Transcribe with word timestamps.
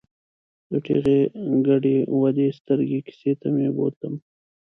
د 0.69 0.71
ټېغې 0.85 1.19
ګډې 1.67 1.95
ودې 2.19 2.47
سترګې 2.59 2.99
کیسې 3.07 3.31
ته 3.39 3.47
مې 3.55 3.67
بوتلم. 3.75 4.15